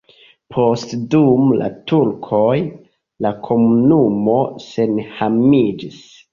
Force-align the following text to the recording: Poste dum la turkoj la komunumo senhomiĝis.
Poste 0.53 0.97
dum 1.15 1.51
la 1.59 1.67
turkoj 1.91 2.57
la 3.27 3.35
komunumo 3.51 4.41
senhomiĝis. 4.67 6.05